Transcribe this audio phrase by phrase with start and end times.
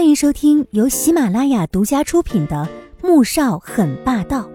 [0.00, 2.66] 欢迎收听由喜马拉雅独家出品的
[3.06, 4.48] 《穆少很霸道》，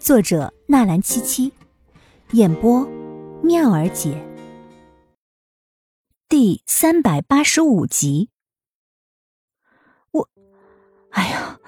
[0.00, 1.52] 作者纳兰七七，
[2.32, 2.84] 演播
[3.44, 4.20] 妙儿姐，
[6.28, 8.30] 第三百八十五集。
[10.10, 10.28] 我，
[11.10, 11.60] 哎呀，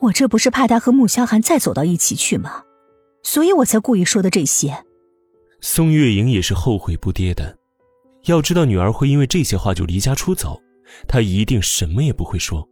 [0.00, 2.64] 我这不是怕他和穆萧寒再走到一起去吗？
[3.22, 4.84] 所以我才故意说的这些。
[5.60, 7.56] 宋月莹也是后悔不迭的，
[8.24, 10.60] 要知道女儿会因为这些话就离家出走。
[11.06, 12.66] 他一定什么也不会说，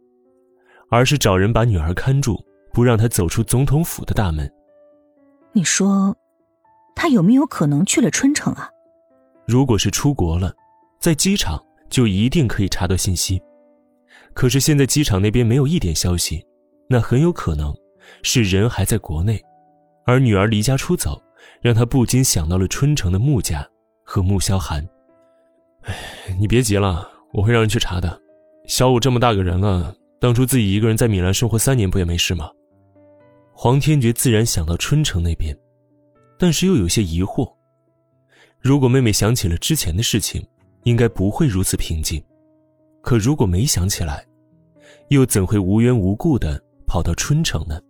[0.89, 2.43] 而是找人把女儿看住，
[2.73, 4.51] 不让她走出总统府的大门。
[5.51, 6.15] 你说，
[6.95, 8.69] 他有没有可能去了春城啊？
[9.47, 10.53] 如果是出国了，
[10.99, 13.41] 在机场就一定可以查到信息。
[14.33, 16.45] 可是现在机场那边没有一点消息，
[16.87, 17.75] 那很有可能
[18.21, 19.41] 是人还在国内，
[20.05, 21.19] 而女儿离家出走，
[21.61, 23.67] 让他不禁想到了春城的穆家
[24.03, 24.87] 和穆萧寒。
[25.83, 25.95] 哎，
[26.39, 27.09] 你别急了。
[27.31, 28.21] 我会让人去查的。
[28.65, 32.49] 小五这么大个人了，当初自己一个人在米兰生活三年，不也没事吗？
[33.53, 35.57] 黄天觉自然想到春城那边，
[36.37, 37.51] 但是又有些疑惑。
[38.59, 40.45] 如果妹妹想起了之前的事情，
[40.83, 42.23] 应该不会如此平静。
[43.01, 44.25] 可如果没想起来，
[45.09, 47.81] 又怎会无缘无故的跑到春城呢？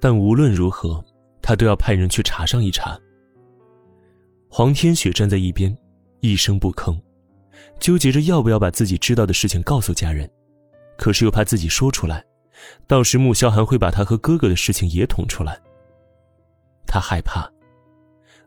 [0.00, 1.04] 但无论如何，
[1.40, 2.98] 他都要派人去查上一查。
[4.48, 5.76] 黄天雪站在一边，
[6.20, 6.96] 一声不吭。
[7.78, 10.30] 纠结着要不要把自己知道的事情告诉家人，
[10.96, 12.24] 可是又怕自己说出来，
[12.86, 15.60] 到时穆萧寒会把他和哥哥的事情也捅出来。
[16.86, 17.50] 他害怕，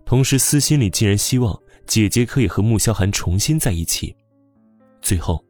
[0.06, 4.16] 同时私心里竟然希望姐姐可以和穆萧寒重新在一起。
[5.02, 5.44] 最后，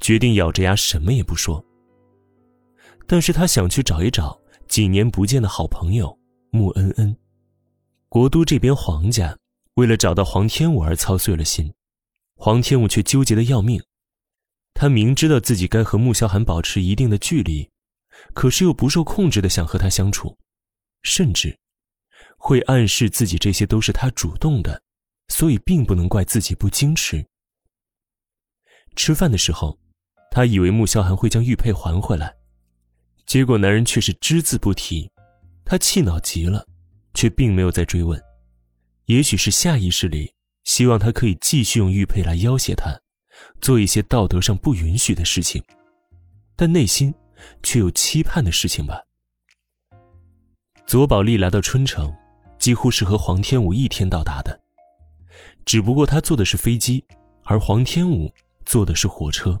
[0.00, 1.64] 决定咬着牙什么也不说。
[3.06, 6.16] 但是他想去找一找几年不见的好朋友
[6.50, 7.16] 穆恩恩。
[8.10, 9.36] 国都这边黄家
[9.74, 11.72] 为了找到黄天武而操碎了心。
[12.40, 13.82] 黄天武却纠结的要命，
[14.72, 17.68] 他明知道自己该和穆萧寒保持一定的距离，
[18.32, 20.38] 可是又不受控制的想和他相处，
[21.02, 21.58] 甚至
[22.36, 24.80] 会暗示自己这些都是他主动的，
[25.26, 27.26] 所以并不能怪自己不矜持。
[28.94, 29.76] 吃饭的时候，
[30.30, 32.32] 他以为穆萧寒会将玉佩还回来，
[33.26, 35.10] 结果男人却是只字不提，
[35.64, 36.64] 他气恼极了，
[37.14, 38.22] 却并没有再追问，
[39.06, 40.32] 也许是下意识里。
[40.68, 42.94] 希望他可以继续用玉佩来要挟他，
[43.58, 45.64] 做一些道德上不允许的事情，
[46.54, 47.12] 但内心
[47.62, 49.02] 却有期盼的事情吧。
[50.86, 52.14] 左宝丽来到春城，
[52.58, 54.60] 几乎是和黄天武一天到达的，
[55.64, 57.02] 只不过他坐的是飞机，
[57.44, 58.30] 而黄天武
[58.66, 59.58] 坐的是火车。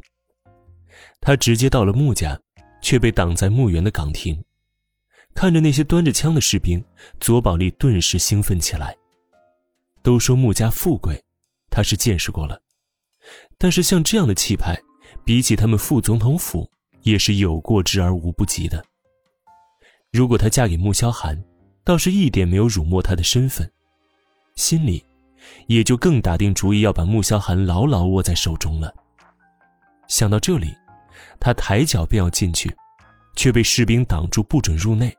[1.22, 2.38] 他直接到了穆家，
[2.82, 4.44] 却被挡在墓园的岗亭。
[5.34, 6.84] 看着那些端着枪的士兵，
[7.18, 8.94] 左宝丽顿时兴奋起来。
[10.02, 11.22] 都说穆家富贵，
[11.70, 12.60] 他是见识过了。
[13.58, 14.78] 但是像这样的气派，
[15.24, 16.70] 比起他们副总统府，
[17.02, 18.84] 也是有过之而无不及的。
[20.10, 21.38] 如果她嫁给穆萧寒，
[21.84, 23.70] 倒是一点没有辱没她的身份，
[24.54, 25.04] 心里
[25.66, 28.94] 也就更打定主意要把穆萧寒牢牢握在手中了。
[30.06, 30.74] 想到这里，
[31.38, 32.74] 他抬脚便要进去，
[33.36, 35.14] 却被士兵挡住，不准入内。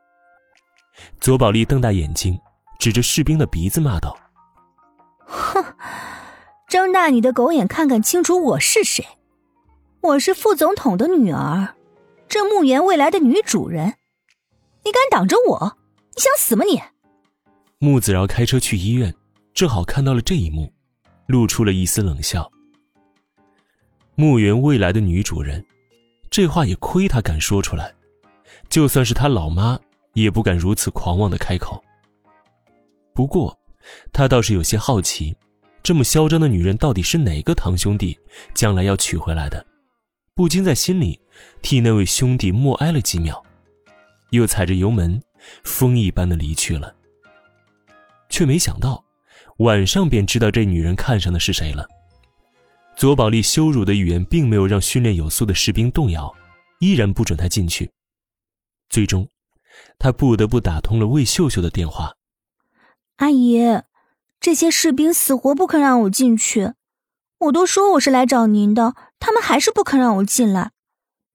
[1.20, 2.36] 左宝丽瞪大眼睛，
[2.78, 4.18] 指着士兵的鼻子骂道。
[5.30, 5.64] 哼，
[6.68, 9.06] 睁大你的狗眼，看看清楚我是谁！
[10.00, 11.76] 我是副总统的女儿，
[12.28, 13.94] 这墓园未来的女主人。
[14.84, 15.76] 你敢挡着我？
[16.16, 16.82] 你想死吗你？
[17.78, 19.14] 穆子饶开车去医院，
[19.54, 20.72] 正好看到了这一幕，
[21.26, 22.50] 露出了一丝冷笑。
[24.16, 25.64] 墓园未来的女主人，
[26.28, 27.94] 这话也亏他敢说出来，
[28.68, 29.78] 就算是他老妈
[30.14, 31.80] 也不敢如此狂妄的开口。
[33.14, 33.56] 不过。
[34.12, 35.34] 他倒是有些好奇，
[35.82, 38.18] 这么嚣张的女人到底是哪个堂兄弟
[38.54, 39.64] 将来要娶回来的？
[40.34, 41.20] 不禁在心里
[41.60, 43.42] 替那位兄弟默哀了几秒，
[44.30, 45.20] 又踩着油门，
[45.64, 46.94] 风一般的离去了。
[48.28, 49.04] 却没想到，
[49.58, 51.86] 晚上便知道这女人看上的是谁了。
[52.96, 56.32] 左宝丽羞辱的语言并没有让训练有素的士兵动摇，
[56.78, 57.90] 依然不准他进去。
[58.88, 59.26] 最终，
[59.98, 62.12] 他不得不打通了魏秀秀的电话。
[63.20, 63.82] 阿姨，
[64.40, 66.72] 这些士兵死活不肯让我进去，
[67.38, 70.70] 我都说我是来找您的，他们还是不肯让我进来，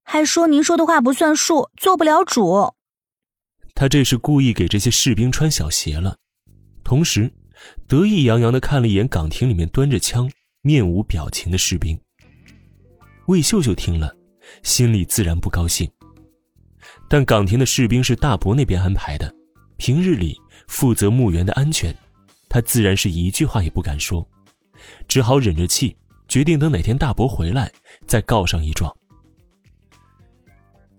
[0.03, 2.73] 还说您说的话不算数，做不了主。
[3.75, 6.17] 他这是故意给这些士兵穿小鞋了，
[6.83, 7.31] 同时
[7.87, 10.27] 得意洋洋的看了一眼岗亭里面端着枪、
[10.63, 11.95] 面无表情的士兵。
[13.27, 14.11] 魏秀秀听了，
[14.63, 15.87] 心里自然不高兴，
[17.07, 19.31] 但岗亭的士兵是大伯那边安排的，
[19.77, 20.35] 平日里。
[20.67, 21.95] 负责墓园的安全，
[22.49, 24.27] 他自然是一句话也不敢说，
[25.07, 25.95] 只好忍着气，
[26.27, 27.71] 决定等哪天大伯回来
[28.07, 28.95] 再告上一状。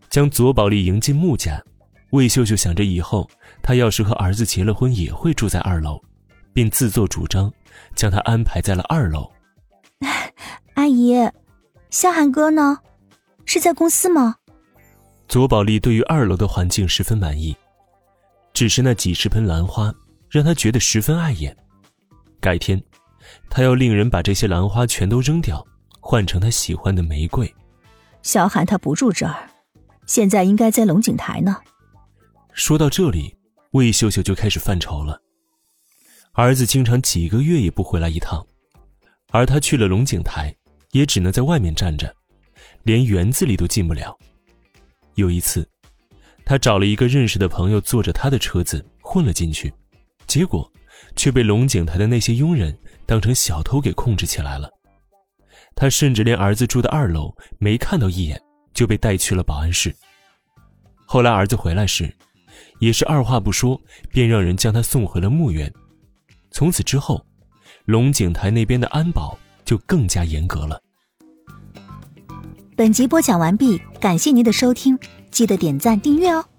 [0.09, 1.63] 将左宝莉迎进穆家。
[2.11, 3.29] 魏秀秀想着以后
[3.61, 6.01] 她要是和儿子结了婚，也会住在二楼，
[6.55, 7.53] 并自作主张
[7.95, 9.31] 将她安排在了二楼。
[10.75, 11.15] 阿姨，
[11.91, 12.79] 萧寒哥呢？
[13.45, 14.37] 是在公司吗？
[15.29, 17.55] 左宝莉对于二楼的环境十分满意，
[18.57, 19.95] 只是那几十盆兰花
[20.31, 21.55] 让他觉得十分碍眼。
[22.41, 22.83] 改天，
[23.51, 25.63] 他要令人把这些兰花全都扔掉，
[26.01, 27.55] 换成他喜欢的玫瑰。
[28.23, 29.47] 小寒他不住这儿，
[30.07, 31.59] 现在应该在龙井台呢。
[32.55, 33.37] 说到这里，
[33.73, 35.21] 魏秀秀就开始犯愁了。
[36.33, 38.43] 儿子经常几个月也不回来一趟，
[39.33, 40.57] 而他去了龙井台，
[40.93, 42.11] 也只能在外面站着，
[42.85, 44.17] 连园子里都进不了。
[45.17, 45.69] 有一次，
[46.47, 49.75] 他找了一个认识的朋友，坐着他的车子混了进去，
[50.29, 50.71] 结果
[51.17, 54.71] 却被龙井台的那些佣人当成小偷给控制起来了。
[55.75, 58.41] 他甚至连儿子住的二楼没看到一眼，
[58.73, 59.93] 就被带去了保安室。
[61.05, 62.15] 后来儿子回来时，
[62.79, 63.81] 也是二话不说，
[64.13, 65.71] 便让人将他送回了墓园。
[66.53, 67.27] 从此之后，
[67.87, 70.81] 龙井台那边的安保就更加严格了。
[72.77, 74.97] 本集播讲完毕，感谢您的收听，
[75.37, 76.56] 记得点赞订阅哦。